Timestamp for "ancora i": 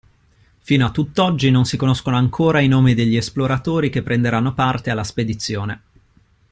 2.17-2.67